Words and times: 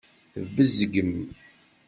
Tbezgem. 0.43 1.15